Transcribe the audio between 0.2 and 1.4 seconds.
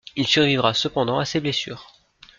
survivra cependant à ses